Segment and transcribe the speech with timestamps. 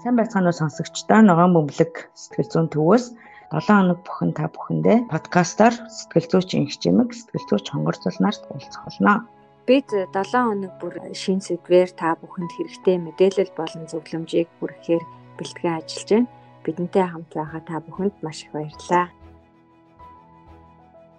[0.00, 3.04] Сайн байцгаана уу сонсогчдоо ногоон бөмбөлөг сэтгэл зүйн төвөөс
[3.52, 9.28] 7 хоног бүхэн та бүхэндээ подкастаар сэтгэл зүйч инхчимэг сэтгэл зүйч хонгорцол нарт уулзах болно.
[9.68, 15.04] Бид 7 хоног бүр шин сэдвээр та бүхэнд хэрэгтэй мэдээлэл болон зөвлөмжийг хүргэхээр
[15.36, 16.32] бэлтгэн ажиллаж байна.
[16.64, 19.06] Бидэнтэй хамт байгаа та бүхэнд маш их баярлалаа.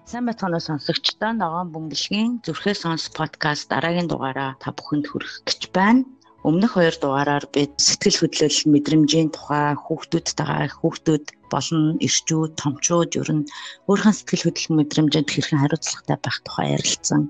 [0.09, 5.69] Сайн байцгаана уу сонсогчдоо ногоон бөмбөлгийн зүрхээ сонс подкаст дараагийн дугаараа та бүхэнд хүргэх гэж
[5.69, 6.01] байна.
[6.41, 13.45] Өмнөх хоёр дугаараар бид сэтгэл хөдлөл мэдрэмжийн тухай хүүхдүүдтэйгээ хүүхдүүд болон эрчүүд, томчууд ер нь
[13.85, 17.21] өөрхөн сэтгэл хөдлөл мэдрэмжинд хэрхэн хариуцлагатай байх тухай ярилцсан.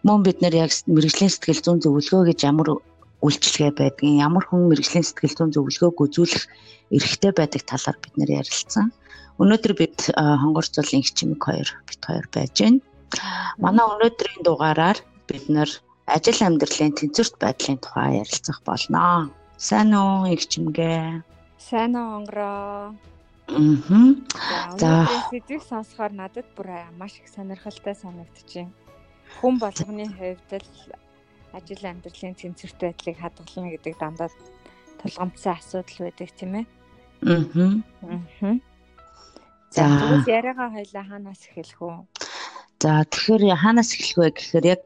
[0.00, 2.68] Мөн бид нэр яг мэрэгжлийн сэтгэл зүйн зөвлөгөө гэж ямар
[3.20, 6.44] үйлчлэгээ байдгийг, ямар хүн мэрэгжлийн сэтгэл зүйн зөвлөгөөг үзүүлэх
[6.96, 8.86] эрхтэй байдаг талаар бид нэр ярилцсан.
[9.36, 12.80] Өнөөдөр бид хонгорцол инх чимэг хоёр бит хоёр байж байна.
[13.60, 15.68] Манай өнөөдрийн дугаараар бид нэр
[16.14, 19.30] ажил амьдралын тэнцвэрт байдлын тухай ярилцах болно.
[19.60, 21.20] Сайн уу их чимгээ?
[21.60, 22.96] Сайн уу онгороо?
[23.48, 24.76] Аа.
[24.80, 26.68] За сэдвийг сонсохоор надад бүр
[27.00, 28.72] маш их сонирхолтой санагдчихэв.
[29.40, 30.72] Хүн болгоны хувьд л
[31.52, 34.28] ажил амьдралын тэнцвэрт байдлыг хадгална гэдэг дандаа
[35.00, 36.66] тулгамдсан асуудал байдаг тийм ээ.
[37.24, 37.44] Аа.
[38.44, 38.56] Аа.
[39.70, 39.84] За
[40.24, 41.96] яриагаа хоёлаа хаанаас эхэлэх үү?
[42.80, 44.84] За тэгэхээр хаанаас эхлэх вэ гэхээр яг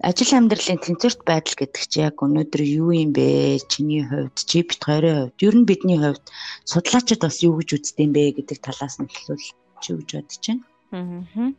[0.00, 3.60] ажил амьдралын тэнцвэрт байдал гэдэг чинь яг өнөөдөр юу юм бэ?
[3.68, 6.24] Чиний хувьд, чи бит хоёрын хувьд, ер нь бидний хувьд
[6.64, 9.44] судлаачид бас юу гэж үздэг юм бэ гэдэг талаас нь хэлвэл
[9.84, 10.64] чи гэж бодож байна.
[10.96, 11.52] Аа.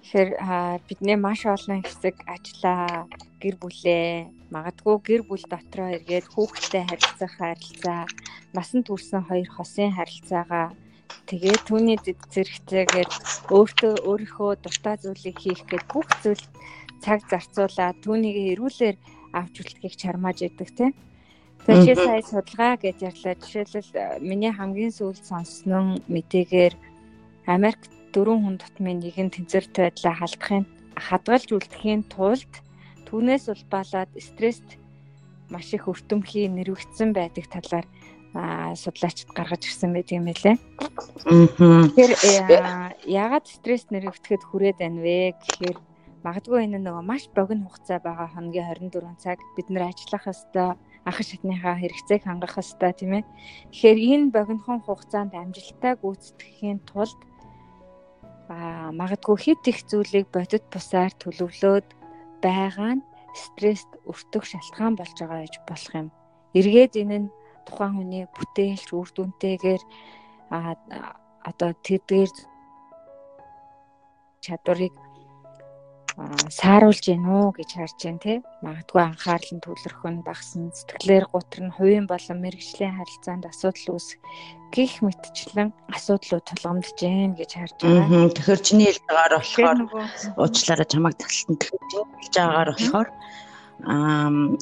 [0.00, 0.30] Тэгэхээр
[0.88, 3.04] бидний маш олон хэсэг ажиллаа,
[3.36, 8.08] гэр бүлээ, магадгүй гэр бүл дотроо эргээд хүүхдтэй харилцах харилцаа,
[8.56, 10.72] насанд хүрсэн хоёр хосын харилцаагаа
[11.28, 13.10] тэгээ түүний зэрэгтэйгээр
[13.52, 16.44] өөртөө өөрийнхөө дуртай зүйлийг хийх гээд бүх зүйл
[17.04, 18.96] цаг зарцуулаад түүнийг эрүүлэр
[19.32, 20.92] авч үлдэхийг чармааж идэг тийм.
[21.66, 23.34] Тэгэхээр чи сая судалгаа гэж ярьлаа.
[23.36, 26.74] Жишээлбэл э, миний хамгийн сүүлд сонссон мэдээгээр
[27.44, 27.80] Америк
[28.14, 30.64] дөрвөн хүн тутмын нэгэн тэнцвэрт байдлаа халдахын
[30.96, 32.52] хадгалж үлдэхийн тулд
[33.04, 34.80] түүнээс улбаалаад стресст
[35.52, 37.86] маш их өртөмхий нэрвэгдсэн байдаг талаар
[38.76, 40.56] судлаачид гаргаж ирсэн байт юм лээ.
[41.24, 42.38] Тэгэхээр э,
[43.08, 45.76] яагаад стресс нэрвэгдэхэд хүрээд байна вэ гэхээр
[46.28, 50.76] Магадгүй энэ нөгөө маш богино хугацаа байгаа хоногийн 24 цаг бид нэр ажиллах хэвээр
[51.08, 53.24] ах шатныхаа хэрэгцээг хангах хэвээр тийм ээ.
[53.72, 57.16] Тэгэхээр энэ богинохон хугацаанд амжилттай гүйцэтгэхийн тулд
[58.52, 61.88] аа магадгүй хит их зүйлийг бодит бусаар төлөвлөөд
[62.44, 66.08] байгаа нь стресст өртөх шалтгаан болж байгаа гэж болох юм.
[66.52, 67.32] Эргээд энэ нь
[67.64, 69.82] тухайн хүний бүтээлч үр дүнтэйгээр
[70.52, 70.76] аа
[71.48, 72.32] одоо тэдгээр
[74.44, 74.92] чадварыг
[76.50, 78.34] сааруулж гин үү гэж харж байна те
[78.66, 84.18] магадгүй анхаарал нь төвлөрөх нь багсан сэтгэлээр гутарна хувийн болон мэрэгжлийн харилцаанд асуудал үүсэх
[84.74, 88.34] гих мэтчлэн асуудлууд тулгамдж гин гэж харж байгаа.
[88.34, 89.78] Тэгэхээр чиний хэлж байгаагаар болохоор
[90.42, 93.08] уучлаарай чамайг чиний хэлж байгаагаар болохоор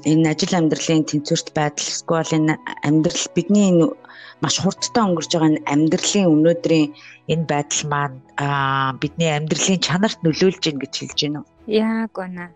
[0.05, 3.97] энэ ажил амьдралын тэнцвэрт байдал эсвэл энэ амьдрал бидний энэ
[4.45, 6.89] маш хурдтай өнгөрч байгаа энэ амьдралын өнөөдрийн
[7.33, 8.19] энэ байдал маань
[9.01, 11.49] бидний амьдралын чанарт нөлөөлж гин гэж хэлж байна уу?
[11.67, 12.53] Яг байна.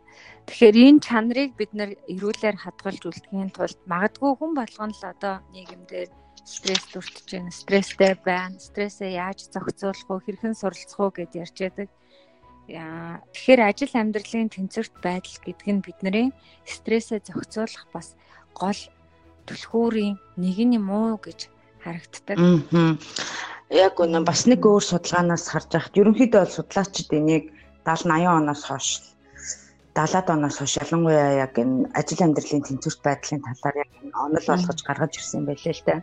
[0.47, 6.11] Тэгэхээр энэ чанарыг бид нэр эрүүлэр хадгалж үлдэхийн тулд магадгүй хүн болгоно л одоо нийгэмдэр
[6.45, 11.89] стресс төртөж байна, стресстэй байна, стрессээ яаж зохицуулах вэ, хэрхэн суралцах уу гэд ярьж байдаг.
[12.67, 16.29] Тэгэхээр ажил амьдралын тэнцвэрт байдал гэдэг нь бидний
[16.67, 18.19] стрессээ зохицуулах бас
[18.55, 18.81] гол
[19.47, 21.51] түлхүүрийн нэг юм уу гэж
[21.85, 22.37] харагддаг.
[23.71, 27.45] Яг үнэн бас нэг өөр судалгаанаас харж байхад ерөнхийдөө бол судлаачид энийг
[27.87, 28.89] 70 80 оноос хойш
[29.95, 33.91] 70-ад оноос хойш ялангуяа яг энэ ажил амьдралын тэнцвэрт байдлын талаар яг
[34.25, 36.01] онол болгож гаргаж ирсэн байлээ л дээ.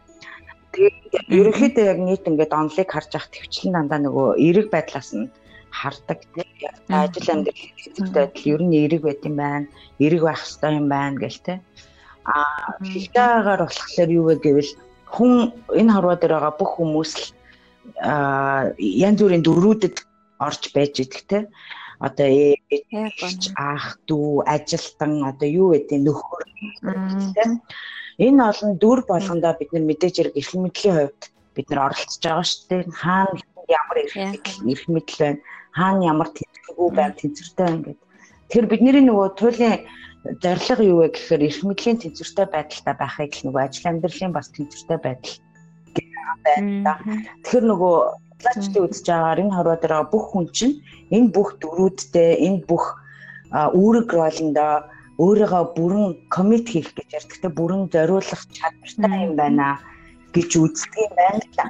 [0.72, 5.32] Тэгээд ерөнхийдөө яг нийт ингээд онолыг харж явах төвчлэн дандаа нөгөө эерэг байдлаас нь
[5.80, 6.48] хардаг тийм
[6.88, 9.68] ажил амьдралын тэнцвэрт байдал ер нь эерэг байт юм байна.
[10.00, 11.59] Эерэг байх хэрэгтэй юм байна гэл тийм.
[12.28, 14.72] Аа хэлдэгаагаар болохоор юу вэ гэвэл
[15.14, 15.32] хүн
[15.80, 17.26] энэ хорвоо дээр байгаа бүх хүмүүс л
[18.78, 19.98] янз бүрийн дөрүүдэд
[20.40, 21.40] орж байж идэх те.
[21.98, 26.44] Одоо ээж ах дүү ажилтан одоо юу гэдэг нөхөр.
[27.34, 27.44] Те
[28.18, 31.22] энэ олон дүр болгондоо бид нар мэдээж хэрэг эрх мэдлийн хувьд
[31.56, 32.84] бид нар оролцож байгаа шүү дээ.
[33.02, 35.40] Хаана ямар эрх мэдэл байна?
[35.78, 37.98] Хаана ямар тэнцвэргүй байна тэнцвэртэй байна гэдэг.
[38.50, 39.78] Тэгэхээр бидний нөгөө туйлын
[40.44, 45.00] зорилго юу вэ гэхээр эрх мэдлийн тэнцвэртэй байдалтай байхыг л нөгөө ажил амьдралын бас тэнцвэртэй
[45.03, 45.35] байдал
[45.96, 46.08] гэх
[46.46, 46.94] байна.
[47.44, 47.96] Тэгэхээр нөгөө
[48.38, 50.76] судлаачдын үзэж байгаагаар энэ хорвоо дээр бүх хүн чинь
[51.16, 52.85] энэ бүх дөрүүдтэй энэ бүх
[53.52, 54.74] үүрэг ролиндоо
[55.18, 59.82] өөрийгөө бүрэн коммит хийх гэж ярьдаг те бүрэн зориулах чадвартай юм байна
[60.35, 61.66] гэж үздэг юм байна л да.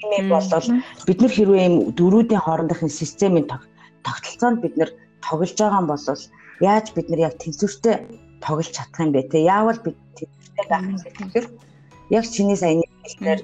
[0.00, 0.48] Тийм бол
[1.06, 3.46] бид нар хэрвээ юм дөрүүдийн хоорондохын системийн
[4.06, 4.90] тогтолцоонд бид нар
[5.20, 6.00] тоглож байгаа юм бол
[6.60, 7.96] яаж бид нар яг тэнцвэртэй
[8.44, 9.44] тоглож чадах юм бэ те?
[9.44, 11.46] Яавал бид тэнцвэртэй байх юм гэхээр
[12.10, 13.40] яг чиний саяны хэлээр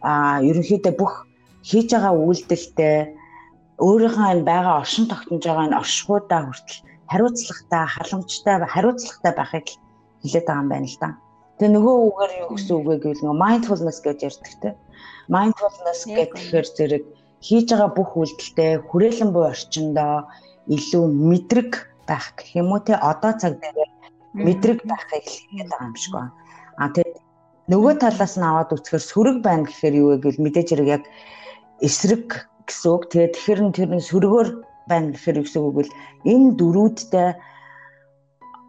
[0.00, 1.26] а ерөнхийдөө бүх
[1.64, 2.96] хийж байгаа үйлдэлтэй
[3.80, 6.78] өөрийнхөө энэ байгаа оршин тогтнож байгаа энэ оршихуудаа хүртэл
[7.10, 9.66] хариуцлагатай, халамжтай, хариуцлагатай байхыг
[10.22, 11.10] хэлээд байгаа юм байна л да.
[11.58, 14.70] Тэгээ нөгөө үгээр юу гэсэн үг вэ гэвэл нөгөө mindfulness гэж ярьдаг те.
[15.30, 17.04] Mindfulness гэхээр зэрэг
[17.46, 20.14] хийж байгаа бүх үйлдэлтэй хүрээлэн буй орчиндоо
[20.74, 21.70] илүү мэдрэг
[22.08, 23.90] байх гэх юм уу те одоо цаг дээр
[24.34, 26.32] мэдрэг байхыг хэлээд байгаа юм шиг байна.
[26.78, 27.18] А тэгээд
[27.70, 31.04] нөгөө талаас нь аваад үзэхээр сүрэг байна гэхээр юу вэ гэвэл мэдээж хэрэг яг
[31.80, 32.28] эсрэг
[32.66, 33.02] гэсэн үг.
[33.08, 34.48] Тэгээд тэгэхээр нь тэр нь сүргөөр
[34.90, 35.84] байна гэхээр юу гэсэн үг вэ?
[36.28, 37.28] Энэ дөрүүдтэй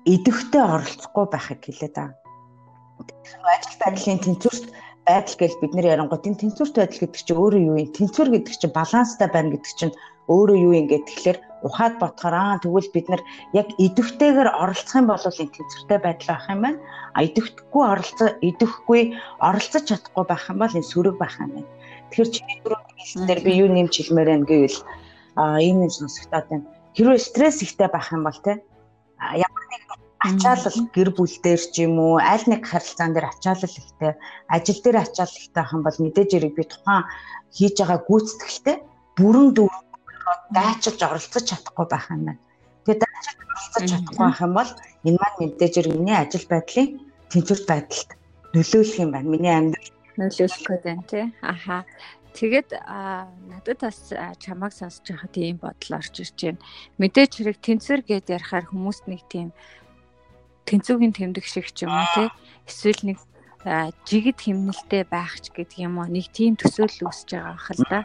[0.06, 2.16] идэвхтэй оролцохгүй байхыг хэлээд байгаа.
[3.50, 4.66] Ажил байдлын тэнцвэрт
[5.06, 7.90] байдал гэж бид нэр ярангуй энэ тэнцвэрт байдал гэдэг чинь өөрөө юу юм?
[7.90, 9.94] Тэнцвэр гэдэг чинь баланстай байна гэдэг чинь
[10.32, 13.22] өөрөө юу юм гэхэд тэгэхээр ухаад бодохоор аа тэгвэл бид нар
[13.54, 16.80] яг идэвхтэйгээр оролцох юм бол энэ тэнцвэртэй байдал байх юм байна.
[17.18, 19.02] А идэвхгүй оролцоо идэвхгүй
[19.42, 21.70] оролцож чадахгүй байх юм бол энэ сүрэг байх юм байна.
[22.10, 24.80] Тэгэхээр чиний дөрөв хэлснээр би юу нэмж хэлмээр байна гэвэл
[25.42, 26.66] а энэ сонсогдоод байна.
[26.96, 28.62] Хэрвээ стресс ихтэй байх юм бол те
[29.18, 29.84] ямар нэг
[30.26, 34.14] ачаалал гэр бүл дээр ч юм уу аль нэг харилцаан дээр ачаалал ихтэй
[34.50, 37.04] ажил дээр ачаалал ихтэй байх юм бол мэдээж хэрэг би тухайн
[37.56, 38.78] хийж байгаа гүйцэтгэлтэй
[39.18, 39.85] бүрэн дүүр
[40.52, 42.42] дайчилж оролцож чадахгүй байх юм байна.
[42.86, 44.72] Тэгээ дайчилж оролцож чадахгүй байх юм бол
[45.06, 46.90] энэ маань мэдээж миний ажил байдлын
[47.32, 48.10] тэнцвэр байдалд
[48.54, 49.32] нөлөөлөх юм байна.
[49.34, 51.26] Миний амьдрал нөлөөлөх гэдэг тий.
[51.42, 51.86] Аха.
[52.36, 52.70] Тэгээд
[53.48, 54.00] надад бас
[54.44, 56.64] чамайг сонсож байхад ийм бодол орж ирж байна.
[57.00, 59.50] Мэдээж хэрэг тэнцвэр гэдээ ярихаар хүмүүс нэг тийм
[60.68, 62.28] тэнцвүүгийн тэмдэг шиг ч юм уу тий.
[62.68, 63.18] Эсвэл нэг
[64.04, 68.00] жигд химнэлтэй байх ч гэдэг юм уу нэг тийм төсөөлөл үүсэж байгаа хэл да.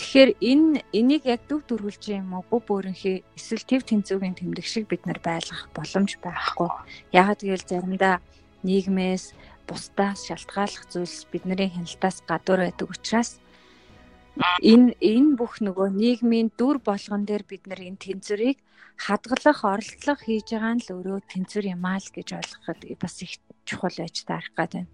[0.00, 4.88] Тэгэхээр энэ энийг яг дүг дөрвөлж юм уу бүх өөрөнхий эсвэл төв тэнцвүүгийн тэмдэг шиг
[4.88, 6.72] бид нар байлгах боломж байхгүй.
[7.12, 8.24] Ягаад гэвэл заримдаа
[8.64, 9.36] нийгмээс
[9.68, 13.44] бусдаас шалтгааллах зүйлс бидний хяналтаас гадуур байдаг учраас
[14.64, 18.58] энэ энэ бүх нөгөө нийгмийн дүр болгон дээр бид нар энэ тэнцвэрийг
[19.04, 23.36] хадгалах, оролцох хийж байгаа нь л өөрөө тэнцвэр юм аа л гэж ойлгоход бас их
[23.68, 24.88] чухал байж таарах гэдэг.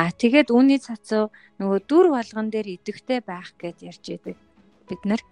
[0.00, 1.28] Аа тэгээд үүний цацуу
[1.60, 4.36] нөгөө дүр болгон дээр идэвхтэй байх гэж ярьж идэг
[4.88, 5.22] бид нар.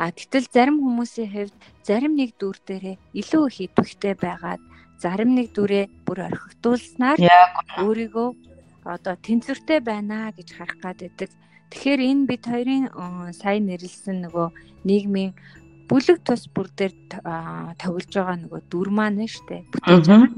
[0.00, 1.56] А гэтэл зарим хүмүүсийн хувьд
[1.86, 4.62] зарим нэг дүр дээрээ илүү их идэвхтэй байгаад
[5.02, 7.18] зарим нэг дүрээ бүр орхигдуулснаар
[7.82, 8.28] өөрийгөө
[8.84, 11.30] одоо тэнцвэртэй байна гэж харах гад байдаг.
[11.70, 12.84] Тэгэхээр энэ бид хоёрын
[13.32, 14.48] сайн нэрлсэн нөгөө
[14.84, 15.32] нийгмийн
[15.88, 16.94] бүлэг тус бүр дээр
[17.80, 20.30] тоглож байгаа нөгөө дүр маань штэ бүтээж байгаа.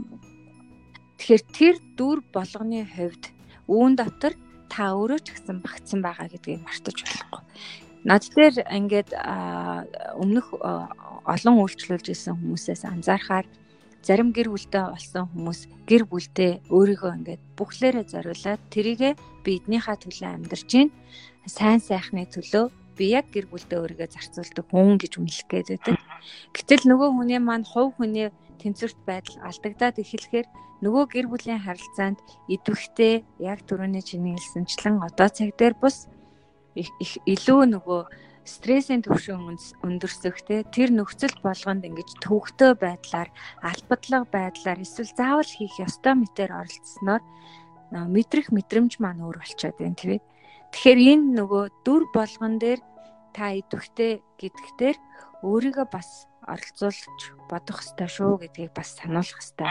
[1.18, 3.24] Тэгэхээр тэр дүр болгоны хувьд
[3.68, 4.34] үүн дотор
[4.68, 7.42] та өөрөө ч гэсэн багтсан байгаа гэдгийг мартаж болохгүй.
[8.04, 9.16] Над дээр ингээд
[10.20, 10.52] өмнөх
[11.24, 13.48] олон үйлчлүүлж исэн хүмүүсээс анзаархаар
[14.04, 19.16] зарим гэр бүлтэй болсон хүмүүс гэр бүлдээ өөрийгөө ингээд бүхлээрээ зориулаад тэрийгэ
[19.48, 20.88] биднийхээ төлөө амьдарч гин
[21.48, 25.96] сайн сайхны төлөө би яг гэр бүлдээ өөрийгөө зарцуулдаг хүн гэж үнэлэх гээд байдаг.
[26.52, 28.28] Гэтэл нөгөө хүний маань хувь хүний
[28.60, 30.46] тэнцвэрт байдал алдагдаад эхлэхээр
[30.84, 32.20] нөгөө гэр бүлийн харилцаанд
[32.52, 36.12] идэвхтэй яг түрүүний чиний хэлсэнчлэн одоо цаг дээр бус
[36.74, 38.00] илүү нөгөө
[38.44, 43.30] стрессийн түвшин өндөрсөх те тэр нөхцөл болгонд ингэж төвөгтэй байдлаар
[43.64, 47.22] албадлаг байдлаар эсвэл заавал хийх ёстой мэтээр оролцсноор
[47.94, 50.22] мэдрэх мэдрэмж маань өөр болчиход байна тийм ээ.
[50.74, 52.80] Тэгэхээр энэ нөгөө дүр болгон дээр
[53.32, 54.96] та идэвхтэй гэдэгтэр
[55.44, 56.08] өөрийгөө бас
[56.48, 59.68] оролцуулж бодох хэрэгтэй шүү гэдгийг бас сануулах хэрэгтэй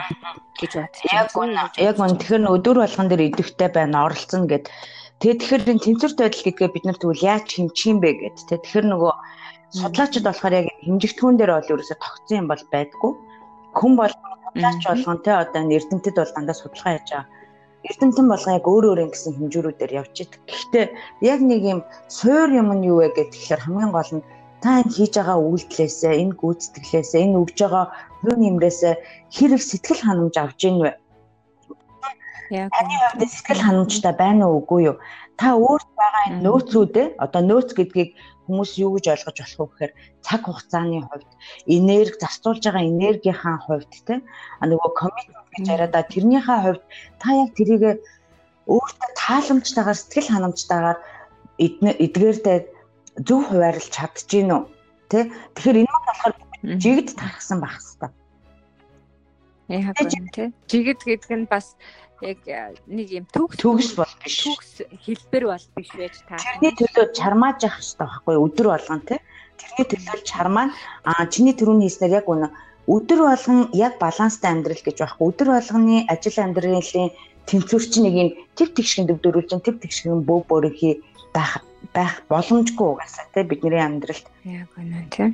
[0.61, 1.09] гэж бодчих.
[1.13, 1.73] Яг үнэ.
[1.81, 2.17] Яг үнэ.
[2.21, 4.69] Тэгэхээр дүр болгон дээр идэвхтэй байна, оролцсон гэд
[5.23, 8.59] Тэгээд тэгэхээр энэ тэнцвэрт байдал гэдгээ бид нар тэгвэл яаж хэмжих юм бэ гэд тэ
[8.59, 9.13] тэгэхээр нөгөө
[9.71, 13.11] судлаачид болохоор яг хэмжигдэхүүн дээр бол ерөөсө тогтсон юм бол байдгүй.
[13.71, 17.31] Хүн бол судлаач болгон тэ одоо эрдэмтэд бол дандаа судалгаа хийж байгаа.
[17.87, 20.41] Эрдэмтэн болгон яг өөр өөр ингэсэн хэмжүүрүүдээр явж идэг.
[20.43, 20.85] Гэхдээ
[21.31, 21.79] яг нэг юм
[22.11, 24.27] суур юм нь юу вэ гэд тэгэхээр хамгийн гол нь
[24.63, 27.85] та энэ хийж байгаа үйлдэлээсээ, энэ гүйцэтгэлээсээ, энэ өгж байгаа
[28.23, 28.93] хувь нэмрээсээ
[29.35, 30.91] хэрэг сэтгэл ханамж авж ийн вэ?
[32.55, 34.97] Яг хувьд сэтгэл ханамжтай байна уу үгүй юу?
[35.35, 38.15] Та өөрт байгаа энэ нөөцүүдээ одоо нөөц гэдгийг
[38.47, 39.93] хүмүүс юу гэж ойлгож болох вэ гэхээр
[40.23, 41.31] цаг хугацааны хувьд
[41.67, 44.15] энерги зарцуулж байгаа энергийнхаа хувьд те
[44.59, 46.83] а нөгөө коммитмент гэж яриада тэрнийхээ хувьд
[47.19, 47.83] та яг тэрийг
[48.67, 50.99] өөртөө тааламжтайгаар сэтгэл ханамжтайгаар
[51.59, 52.57] эдгээртэй
[53.27, 54.63] зөв хуваарлж чадчихэв үү
[55.11, 55.19] те
[55.55, 56.33] тэгэхээр энэ нь болохоор
[56.83, 58.13] жигд тархсан байх хэвээр
[59.69, 60.47] Яг үнэ тий.
[60.67, 61.79] Жигд гэдэг нь бас
[62.21, 62.43] яг
[62.87, 64.43] нэг юм төгс төгс бол биш.
[64.43, 64.71] Төгс
[65.07, 66.35] хэлбэр бол биш байж та.
[66.35, 69.19] Тэрний төлөө чармааж явах хэрэгтэй байхгүй өдөр болгон тий.
[69.55, 70.67] Тэрний төлөө чармаа
[71.07, 72.47] а чиний төрөний хийснээр яг үнэ
[72.91, 75.25] өдөр болгон яг баланстай амьдрал гэж байхгүй.
[75.31, 76.83] Өдөр болгоны ажил амьдралын
[77.49, 83.43] тэнцвэрч нэг юм төв тэгшгэн төвдөрүүлж, төв тэгшгэн бөө бөрөхий байх байх боломжгүй угаасаа тий
[83.43, 84.25] бидний амьдралд.
[84.47, 85.29] Яг үнэ тий.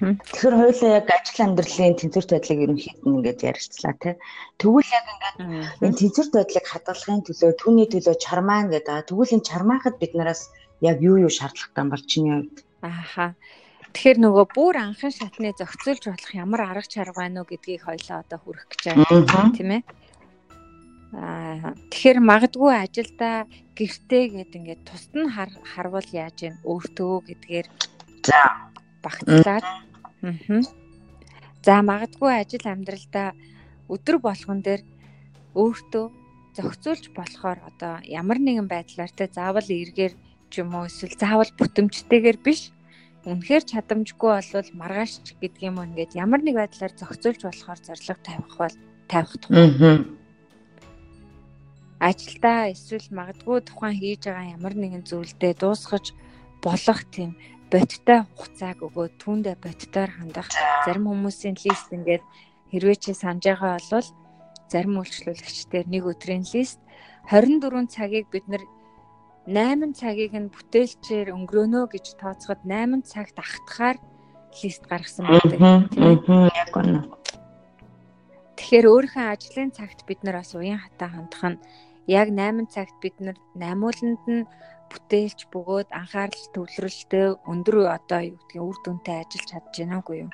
[0.00, 4.14] Тэгэхээр хоёулаа яг ажил амьдралын тэнцвэрт байдлыг ерөнхийд нь ингээд ярьцлаа тий.
[4.56, 5.36] Тэгвэл яг ингээд
[5.84, 9.06] энэ тэнцвэрт байдлыг хадгалахын төлөө түүний төлөө чармаа гэдэг.
[9.12, 10.48] Тэгвэл энэ чармаахад бид нараас
[10.80, 12.56] яг юу юу шаардлагатай бол чиний хувьд?
[12.82, 13.36] Ааха.
[13.92, 18.38] Тэгэхээр нөгөө бүр анхан шатны зохицуулж болох ямар арга чарга байна уу гэдгийг хоёлаа одоо
[18.40, 19.82] хүрэх гэж байна тийм ээ.
[21.12, 23.44] Аа тэгэхээр магадгүй ажилдаа
[23.76, 25.28] гэртээ гэд ингээд тусад нь
[25.72, 26.56] харвал яаж юм?
[26.64, 27.66] Өөртөө гэдгээр
[28.24, 28.72] за.
[29.04, 29.66] багтлаад
[30.24, 30.64] аа
[31.60, 33.28] за магадгүй ажил амьдралдаа
[33.92, 34.82] өдөр болгон дээр
[35.52, 36.06] өөртөө
[36.56, 40.14] зохицуулж болохоор одоо ямар нэгэн байдлаар те заавал эргээр
[40.48, 42.72] ч юм уу эсвэл заавал бүтэмжтэйгээр биш.
[43.28, 48.76] Үнэхээр чадамжгүй болвол маргааш гэдэг юм ингээд ямар нэг байдлаар зохицуулж болохоор зориг тавих бол
[49.12, 50.21] тавих тухай
[52.02, 56.06] ажилдаа эсвэл магадгүй тухайн хийж байгаа ямар нэгэн зүйлдээ дуусгаж
[56.64, 57.38] болох тийм
[57.70, 60.48] бодиттой хугацааг өгөөд түүндээ бодитоор хандах
[60.84, 62.24] зарим хүмүүсийн лист ингээд
[62.74, 64.08] хэрвээ чи санаж байгаа бол
[64.72, 66.80] зарим үйлчлүүлэгчдэр нэг өдрийн лист.
[67.30, 68.64] 24 цагийг бид нар
[69.46, 73.96] 8 цагийг нь бүтээлчээр өнгөрөөнө гэж тооцоход 8 цагт ахтахаар
[74.58, 75.58] лист гаргасан байдаг.
[76.50, 77.00] Яг үнэ.
[78.58, 81.58] Тэгэхээр өөрийнхөө ажлын цагт бид нар бас уян хатаа хандах нь
[82.06, 84.48] яг 8 цагт бид нар наймууланд нь
[84.90, 90.30] бүтээлч бөгөөд анхаарал төвлөрөлтөө өндөр одоо юу гэдгийг үр дүнтэй ажиллаж чадж байна уу юу.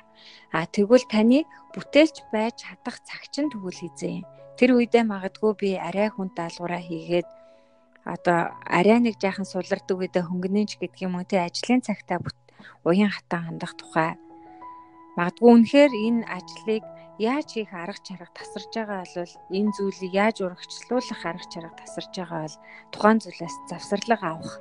[0.51, 1.39] А тэгвэл таны
[1.73, 4.25] бүтээлч байж чадах цаг чинь тэгвэл хизээ.
[4.59, 7.27] Тэр үедээ магадгүй би арай хүн даалгавраа хийгээд
[8.03, 12.19] одоо арай нэг жаахан сулардаг үедээ хөнгөнөж гэдэг юм уу те ажлын цагтаа
[12.83, 14.19] уян хатан хандах тухай
[15.15, 16.83] магадгүй үнэхээр энэ ажлыг
[17.19, 22.41] яаж хийх арга чарга тасарч байгаа бол энэ зүйлийг яаж урагчлуулах арга чарга тасарч байгаа
[22.47, 22.57] бол
[22.95, 24.55] тухайн зүйлээс завсарлага авах.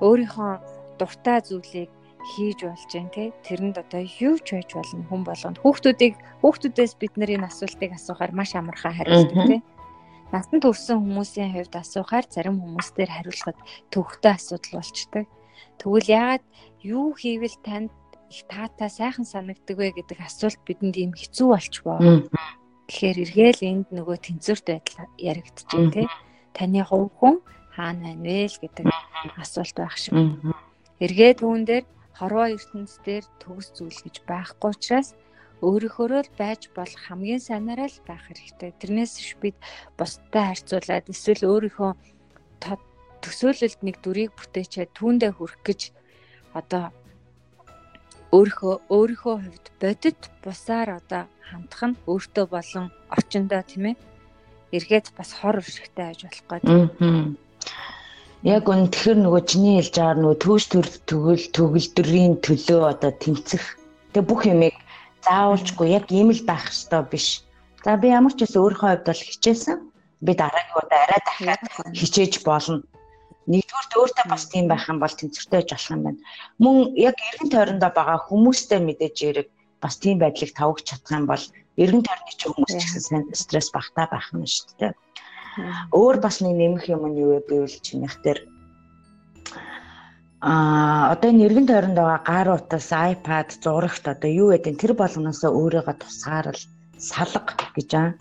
[0.00, 0.52] Өөрийнхөө
[0.96, 1.90] дуртай зүйлийг
[2.32, 7.14] хийж болж гэн тэ тэрэнд одоо юу ч байж болно хүн болгонд хүүхдүүдийг хүүхдүүдээс бид
[7.20, 9.62] нарын асуултыг асуухаар маш амархан хариулдаг тэ
[10.34, 13.58] насанд хүрсэн хүмүүсийн хувьд асуухаар зарим хүмүүстээр хариулахад
[13.92, 15.26] төвхтэй асуудал болчдөг
[15.80, 16.44] тэгвэл яагаад
[16.84, 17.90] юу хийвэл танд
[18.48, 21.98] таатай сайхан санагдаг вэ гэдэг асуулт бидэнд ийм хэцүү болчихвоо.
[22.88, 26.06] Тэгэхээр эргээл энд нөгөө тэнцвэрт байдал яригдчихэв тий.
[26.56, 27.36] Таны хувь хүн
[27.76, 28.86] хаана байна вэ л гэдэг
[29.36, 30.14] асуулт байх шиг.
[31.00, 31.84] Эргээд үүн дээр
[32.16, 35.14] хорвоо ертөнц дээр төгс зүйл гэж байхгүй учраас
[35.62, 38.74] өөрийнхөөрөө л байж болох хамгийн сайнараа л байх хэрэгтэй.
[38.78, 39.56] Тэрнээс биш бид
[39.98, 41.92] бусдад харьцуулаад эсвэл өөрийнхөө
[43.22, 45.80] төсөөлөлд нэг дүрийг бүтээчээ түүндээ хүрэх гэж
[46.54, 46.94] одоо
[48.36, 53.96] өөрийнхөө өөрийнхөө хувьд бодит бусаар одоо хандах нь өөртөө болон орчиндөө тийм ээ
[54.76, 57.40] эргээд бас хор уршигтай байж болох гэдэг.
[58.44, 63.64] Яг үн тэгэхээр нөгөө чиний хэлж байгаа нөгөө төвш төр төгөл төгөлдрийн төлөө одоо тэмцэх
[64.12, 64.76] тэг бүх юмыг
[65.24, 67.42] заавалжгүй яг ийм л байх ёстой биш.
[67.80, 69.76] За би ямар ч гэсэн өөрийнхөө хувьд бол хичээсэн.
[70.20, 71.62] Би дараагийн удаа арай дахиад
[71.96, 72.84] хичээж болно
[73.48, 76.20] нэгдүгээр өөртөө бас тийм байх юм бол тэнцвэртэй байж болох юм байна.
[76.62, 76.76] Мөн
[77.08, 79.48] яг эргэн тойрондоо байгаа хүмүүстэй мэдээж яриг
[79.80, 81.44] бас тийм байдлыг тавгч чадах юм бол
[81.82, 84.92] эргэн тойрны ч хүмүүс ч гэсэн стресс багтаа байх юм шүү дээ.
[85.96, 88.40] Өөр бас нэг нэмэх юм нь юу вэ гэвэл чинийх дээр
[90.40, 95.42] а одоо энэ эргэн тойронд байгаа гар утас iPad зурагт одоо юу гэдэг тэр болгоноос
[95.42, 96.62] өөрийгөө тусгаарл
[96.98, 98.14] салга гэж аа.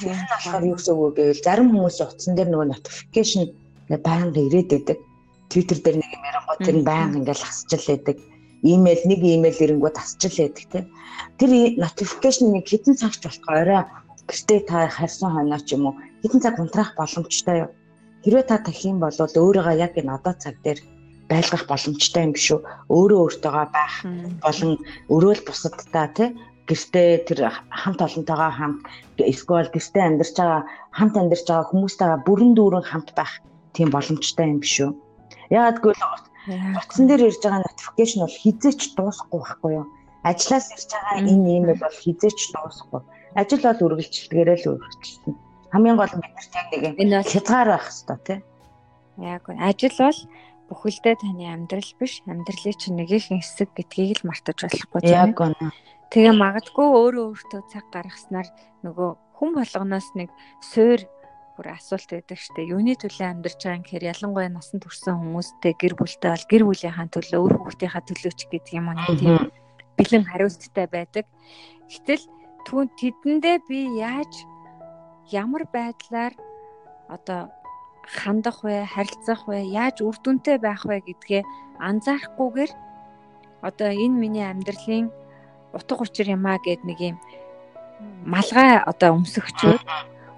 [0.00, 3.42] Тэр нь болохоор юу гэсэн үг гэвэл зарим хүмүүс утсан дээр нөгөө notification
[3.88, 4.98] ингээд байнга ирээд байдаг.
[5.50, 8.16] Twitter дээр нэг юм ярангууд тэр нь байнга ингээд хасчил байдаг.
[8.62, 10.86] Имэйл нэг имэйл ирэнгүүт хасчил байдаг тийм.
[11.38, 11.50] Тэр
[11.82, 13.82] notification нэг хэдэн цагч болох орой
[14.28, 17.70] гэртээ та харсан хоноо ч юм уу хэдэн цаг унтраах боломжтой юу?
[18.22, 20.78] Хэрвээ та тах юм бол өөрийгөө яг энэ одоо цаг дээр
[21.26, 22.60] байлгах боломжтой юм биш үү?
[22.94, 23.94] Өөрөө өөртөөгөө байх
[24.44, 24.72] болон
[25.10, 26.28] өрөөл бусадтай тий
[26.68, 28.80] гэртээ тэр хамт олонтойгоо хамт
[29.18, 30.62] эсвэл гэртээ амьдарч байгаа
[30.94, 33.32] хамт амьдарч байгаа хүмүүстэйгээ бүрэн дүүрэн хамт байх
[33.72, 34.92] тийм боломжтой юм биш үү?
[35.50, 36.04] Яагаад гэвэл
[36.80, 39.86] утсан дээр ирж байгаа notification бол хизээч дуусахгүй байхгүй юу?
[40.22, 43.00] Ажлаас ирж байгаа энэ имэйл бол хизээч дуусахгүй.
[43.38, 45.38] Ажил бол үргэлжлэлгээрээ л үргэлжлэнэ.
[45.72, 48.38] Хамгийн гол нь бид нарт яг нэг энэ бол хязгаар байх хэрэгтэй тий.
[49.22, 50.20] Яг нь ажил бол
[50.68, 55.16] бүхэлдээ таны амьдрал биш, амьдралын чинь нэгэн хэсэг гэдгийг л мартаж болохгүй тийм.
[55.16, 55.68] Яг үнэ.
[56.12, 58.48] Тэгээ магадгүй өөрөө өөртөө цаг гаргаснаар
[58.84, 60.28] нөгөө хүн болгоноос нэг
[60.60, 61.00] суур
[61.56, 62.64] бүр асуулт байдаг штэ.
[62.64, 67.08] Юуны төлөө амьдарч байгаа юм гэхээр ялангуяа насанд хүрсэн хүмүүстэй гэр бүлтэй бол гэр бүлийнхаа
[67.12, 69.52] төлөө, өөр хүүхдийнхаа төлөө ч гэдэг юм уу тийм
[69.96, 71.26] бэлэн хариулттай байдаг.
[71.92, 72.24] Гэтэл
[72.64, 74.32] түүн тэдэндээ би яаж
[75.28, 76.32] ямар байдлаар
[77.12, 77.52] одоо
[78.08, 81.42] хандах вэ, харилцах вэ, яаж үр дүнтэй байх вэ гэдгээ
[81.78, 82.72] анзаарахгүйгээр
[83.62, 85.12] одоо энэ миний амьдралын
[85.72, 87.16] утга учир юм а гэд нэг юм
[88.26, 89.82] малгай одоо өмсөгчөөд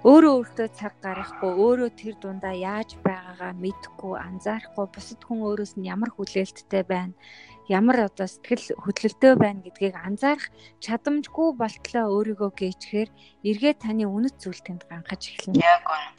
[0.05, 5.89] өөрөө өөртөө цаг гаргахгүй өөрөө тэр дундаа яаж байгаагаа мэдэхгүй анзаарахгүй бусад хүн өөрөөс нь
[5.89, 7.17] ямар хүлээлттэй байна
[7.65, 10.45] ямар одоо сэтгэл хөдлөлтөө байна гэдгийг анзаарах
[10.77, 13.09] чадамжгүй болтлоо өөрийгөө гээчхээр
[13.49, 15.65] эргээд таны үнэт зүйл тэнд ганхаж эхэлнэ.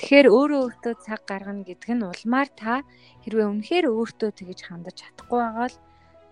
[0.02, 2.82] Тэгэхээр өөрөө өөртөө цаг гаргана гэдг нь улмаар та
[3.22, 5.78] хэрвээ үнэхээр өөртөө тэгж хандаж чадахгүй байгаа л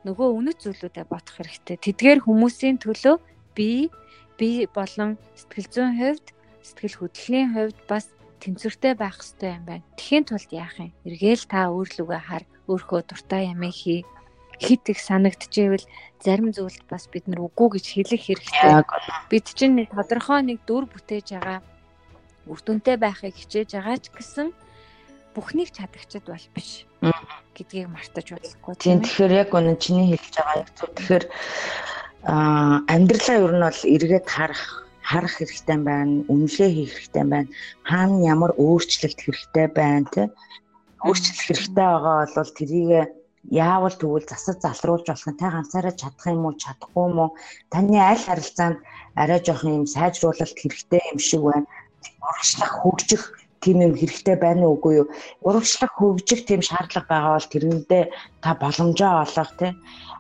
[0.03, 1.77] нөгөө үнэт зүйлүүдэд бодох хэрэгтэй.
[1.79, 3.17] Тэдгээр хүмүүсийн төлөө
[3.55, 3.95] би
[4.35, 6.27] би болон сэтгэл зүйн хувьд
[6.65, 8.09] сэтгэл хөдлөлийн хувьд бас
[8.41, 9.85] тэнцвэртэй байх хэрэгтэй юм байна.
[10.01, 10.91] Тэхийн тулд яах юм?
[11.05, 14.03] Эргээл та өөрлөгөө хар, өөрхөө дуртай юм хий.
[14.59, 15.85] Хит их санагдчихвэл
[16.25, 18.87] зарим зүйлд бас бид нар үгүй гэж хэлэх хэрэгтэй.
[19.29, 21.61] Бид чинь нэг тодорхой нэг дүр бүтээж байгаа
[22.47, 24.49] үр дүнтэй байхыг хичээж байгаа ч гэсэн
[25.33, 26.85] бүхнийг чадагчд бол биш
[27.57, 31.25] гэдгийг мартаж болохгүй тийм тэгэхээр яг үнэ чиний хэлж байгаа яг зөв тэгэхээр
[32.93, 37.51] амьдралаа ер нь бол эргээд харах харах хэрэгтэй байна, үнэлгээ хийх хэрэгтэй байна.
[37.85, 40.23] Хаана ямар өөрчлөлт хэрэгтэй байна те.
[41.05, 42.91] Өөрчлөлт хэрэгтэй байгаа бол тэрийг
[43.51, 47.31] яавал тэгвэл засаж залруулж болох нь та ганцаараа чадах юм уу, чадахгүй юм уу?
[47.69, 48.79] Таны аль харилцаанд
[49.21, 51.69] арай жоох юм сайжруулалт хэрэгтэй юм шиг байна.
[52.25, 53.23] Урагшлах, хөгжих
[53.61, 55.09] тийм юм хэрэгтэй байна уу үгүй юу?
[55.45, 58.05] Урагшлах, хөгжих тийм шаардлага байгаа бол тэрнэдээ
[58.41, 59.73] та боломжоо олох тий.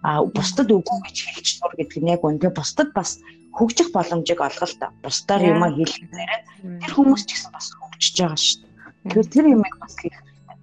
[0.04, 2.52] А бусдад үгүй гэж хэлж тур гэдэг нь яг үнэ.
[2.52, 3.24] Бусдад бас
[3.54, 4.90] хөгжих боломжийг олгол та.
[5.02, 6.42] Бусдаар юм хэлэхээр
[6.82, 8.72] тэр хүмүүс ч гэсэн бас хөгжиж байгаа шүү дээ.
[9.04, 10.58] Тэгэхээр тэр юмыг бас хийх хэрэгтэй.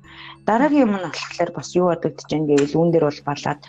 [0.48, 3.62] Дараагийн юм нь болохоор бас юу бодогдож байгаа гэвэл үүн дээр бол балаад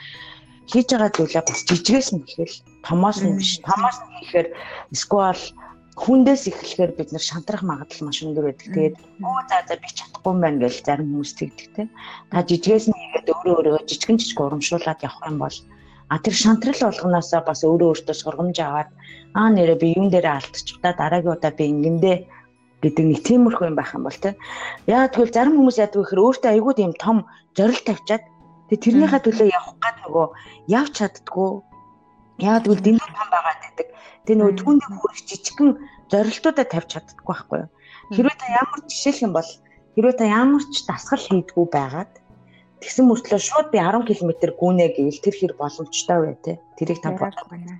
[0.71, 3.53] хийж байгаа зүйлээ бас жижигээс нь хийхэл томоос нь биш.
[3.63, 4.49] Томоос нь хийхээр
[4.95, 5.43] эсвэл
[6.03, 8.69] хүндээс эхлэхээр бид нар шантрах магадлал маш өндөр байдаг.
[8.73, 11.83] Тэгээд оо за за би чадахгүй юм байна гэж зарим хүмүүс тэгдэг те.
[12.33, 15.57] Та жижигээс нь хийгээд өөрөө өөрөө жижигэн жижиг урамшуулад явах юм бол
[16.13, 18.91] А тэр шантрал болгоноосоо бас өөрөө өөртөө сургамж аваад
[19.33, 22.17] аа нэрээ би юун дээрээ алдчихдаа дараагийн удаа би ингэндээ
[22.85, 24.37] гэдэг нэг тиймэрхүү юм байх юм бол тэ.
[24.85, 27.17] Яа тэгвэл зарим хүмүүс яадаг вэ гэхээр өөртөө айгүй тийм том
[27.57, 28.25] зорилт тавьчаад
[28.69, 30.27] тэг тэрнийхээ төлөө явах гад нөгөө
[30.77, 31.51] явж чаддгүй.
[32.45, 33.89] Яа тэгвэл дэндүү том байгаа гэдэг.
[34.27, 35.71] Тэг нөгөө түүний хүрэх жижигхэн
[36.13, 37.71] зорилтуудаа тавьж чаддгүй байхгүй юу.
[38.13, 39.51] Хэрвээ та ямар жишээлх юм бол
[39.97, 42.13] хэрвээ та ямар ч дасгал хийдгүү байгаад
[42.83, 46.53] Тэгсэн мөртлөө шууд би 10 км гүнэ гэвэл тэр хэр боломжтой вэ те.
[46.75, 47.79] Тэрийг та бодох байна.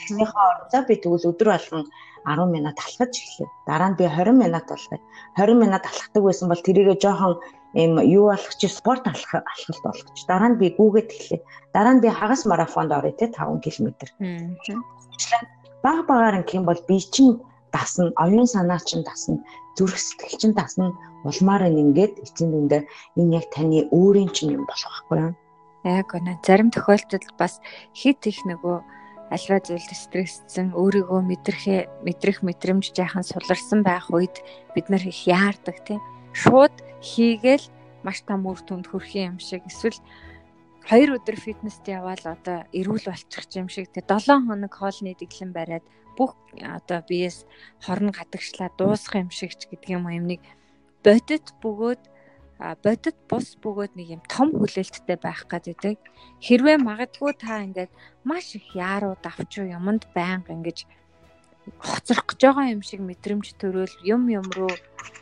[0.00, 1.84] Тэгснийхээ орондоо би тэгвэл өдөр болгон
[2.24, 3.50] 10 минут алхаж эхлэв.
[3.68, 5.00] Дараа нь би 20 минут болгоё.
[5.36, 7.34] 20 минут алхдаг байсан бол тэрийгэ жоохон
[7.76, 9.44] юм юу болох чи спорт алхалт
[9.84, 10.24] болох чи.
[10.24, 11.42] Дараа нь би гүүгээд эхлэв.
[11.76, 13.92] Дараа нь би хагас марафонд орё те 5 км.
[15.84, 17.36] Баг багаар ингэх юм бол би чинь
[17.72, 19.40] дасна, оюун санаа чинь дасна,
[19.76, 20.92] зүрх сэтгэл чинь дасна,
[21.24, 22.82] улмаар ингээд эцсийн дүндээ
[23.18, 25.34] энэ яг таны өөрийн чинь юм болох байхгүй юу?
[25.82, 26.38] Яг үнэ.
[26.46, 27.58] Зарим тохиолдолд бас
[27.90, 28.76] хит их нөгөө
[29.32, 34.44] альва зүйлд стрессцэн өөрийгөө мэдрэхээ мэдрэх мэдрэмж жаахан суларсан байх үед
[34.76, 36.04] бид нар их яардаг тийм
[36.36, 37.64] шууд хийгээл
[38.04, 39.96] маш том үр дүнд хүрэх юм шиг эсвэл
[40.88, 45.84] хоёр өдөр фитнест яваал одоо эрүүл болчих юм шиг те 7 хоног хоолны дэглэн бариад
[46.18, 47.46] бүх одоо биес
[47.84, 50.42] хорн гадагшлаа дуусах юм шиг ч гэдэг юм юм нэг
[51.04, 52.02] бодит бөгөөд
[52.84, 55.98] бодит бус бөгөөд нэг юм том хүлээлттэй байх гэдэг.
[56.46, 57.90] Хэрвээ магадгүй та ингээд
[58.22, 60.86] маш их яарууд авч юмд байнга ингэж
[61.78, 64.74] хоцрох гэж байгаа юм шиг мэдрэмж төрөөл юм юм руу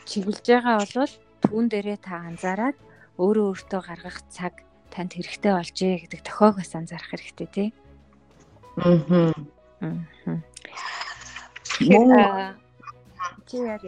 [0.05, 1.12] чиглэж байгаа бол
[1.44, 2.77] түүн дээрээ та анзаараад
[3.16, 4.55] өөрөө өөртөө гаргах цаг
[4.90, 7.68] танд хэрэгтэй болжээ гэдэг тохиогоос анзаарах хэрэгтэй тий.
[8.76, 9.33] Аа.
[9.81, 10.37] Аа.
[13.48, 13.79] Чи яа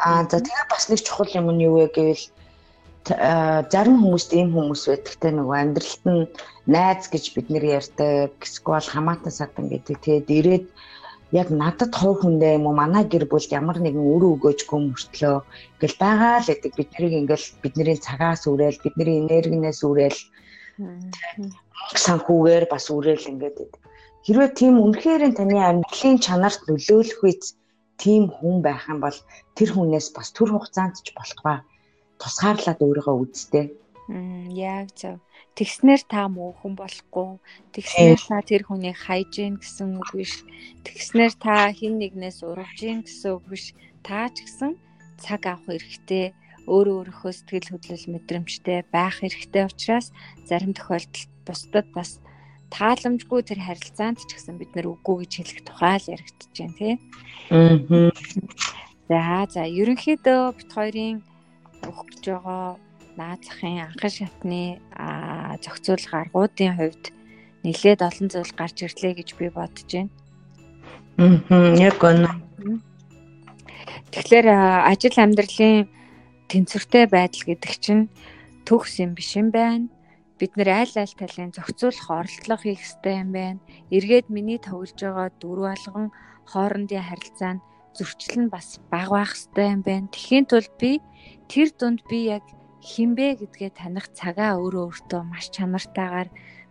[0.00, 2.24] Аа за тэгээ бас нэг чухал юм нь юу вэ гэвэл
[3.72, 6.24] зарим хүмүүст ийм хүмүүс байдаг те нөгөө амьдралт нь
[6.68, 10.64] найз гэж бид нэр ярьдаг эсвэл хамаатан садан гэдэг тэгээд ирээд
[11.32, 12.74] яг надад хов хүндээ юм уу?
[12.74, 15.36] Манай гэр бүлд ямар нэгэн үр өгөөжгүй мөртлөө.
[15.78, 16.72] Ингээл байгаа л гэдэг.
[16.74, 20.18] Бид нарыг ингээл бидний цагаас үрээл бидний энергинээс үрээл
[22.04, 23.56] санхүүгээр бас үрээл ингээд
[24.26, 27.56] хэрвээ тийм үнэхээр таны амьдралын чанарт нөлөөлөх үйс
[28.02, 29.18] тийм хүн байх юм бол
[29.56, 31.58] тэр хүнээс бас төр хугацаанд ч болтугай
[32.20, 33.66] тусгаарлаад өөрийгөө үзтээ.
[34.08, 35.16] Мм яг зөв.
[35.56, 37.38] Тэгснэр та мөөхөн болохгүй.
[37.74, 40.44] Тэгснэр та тэр хүнийг хайж гин гэсэн үг биш.
[40.86, 43.64] Тэгснэр та хин нэгнээс урвж гин гэсэн үг биш.
[44.06, 44.78] Та ч гэсэн
[45.20, 46.32] цаг авах хэрэгтэй.
[46.70, 50.12] Өөрөө өөрийнхөө сэтгэл хөдлөл мэдрэмжтэй байх хэрэгтэй учраас
[50.48, 52.20] зарим тохиолдолд бусдад бас
[52.70, 56.94] тааламжгүй тэр харилцаанд ч гэсэн бид нэр үгүй гэж хэлэх тухай л яригдчихэж байна тий.
[57.50, 58.12] Аа.
[59.10, 61.18] За за ерөнхийдөө бит хоёрын
[61.82, 62.78] өгөх гэж байгаа
[63.18, 64.62] наазахын анхан шатны
[65.58, 67.04] зохицуулах аргуудын хувьд
[67.64, 70.10] нэлээд олон зүйл гарч ирлээ гэж би бодож байна.
[71.18, 72.30] Аа, яг үнэ.
[74.10, 74.48] Тэгэхээр
[74.90, 75.88] ажил амьдралын
[76.50, 78.04] тэнцвэртэй байдал гэдэг чинь
[78.66, 79.86] төгс юм биш юм байна.
[80.40, 83.60] Бид нэр аль аль талын зохицуулах оролдлого хийх ёстой юм байна.
[83.92, 86.08] Эргээд миний төвлж байгаа дөрв алган
[86.48, 90.08] хоорондын харилцаа нь зөрчил нь бас бага байх ёстой юм байна.
[90.08, 90.98] Тэхийн тулд би
[91.46, 92.44] тэр дунд би яг
[92.80, 96.28] хинбэ гэдгээ таних цагаа өөрөө өөртөө маш чанартайгаар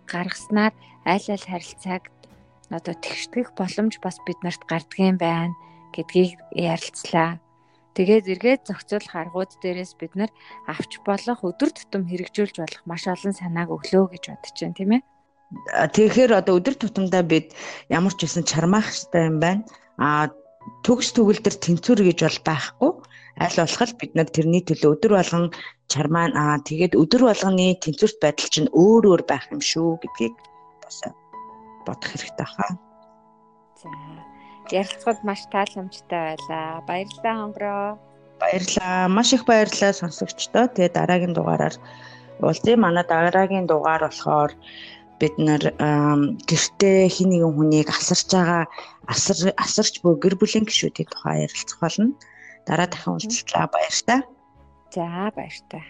[0.10, 0.74] гаргаснаар
[1.06, 2.04] аль аль харилцааг
[2.70, 5.54] одоо тэгштгэх боломж бас биднэрт гардгийм байна
[5.94, 7.42] гэдгийг ярилцлаа.
[7.98, 10.32] Тэгээд эргээд зохицуулах аргууд дээрээс бид нар
[10.70, 15.04] авч болох өдөр тутам хэрэгжүүлж болох маш олон санааг өглөө гэж бодож байна тийм ээ.
[15.98, 17.58] Тэгэхээр одоо өдөр тутамдаа бид
[17.90, 19.66] ямар ч байсан чармаах хэрэгтэй юм байна.
[19.98, 20.30] А
[20.86, 22.92] төгс төгөл төр тэнцвэр гэж бол байхгүй
[23.40, 25.46] аль болох бид нар тэрний төлөө өдөр болгон
[25.92, 30.36] чармаа аа тэгээд өдөр болгоны тэнцвэрт байдал чинь өөр өөр байх юм шүү гэдгийг
[30.84, 30.98] бас
[31.88, 32.72] бодох хэрэгтэй хаа.
[33.80, 33.90] За
[34.72, 36.84] ярилцлагад маш тааламжтай байлаа.
[36.88, 37.88] Баярлалаа хонгороо.
[38.42, 39.08] Баярлалаа.
[39.08, 40.68] Маш их баярлалаа сонсогчдоо.
[40.68, 41.76] Тэгээ дараагийн дугаараар
[42.44, 42.76] уулзъя.
[42.78, 44.52] Манай дараагийн дугаар болохоор
[45.20, 45.64] бид нар
[46.50, 48.64] гэртээ хин нэгэн хүнийг асарч байгаа
[49.14, 52.16] асар асарч буй гэр бүлийн гишүүдийн тухай ярилцах болно.
[52.70, 54.16] Дараа дахин уулзлаа баяр та.
[54.94, 55.82] За баяр та.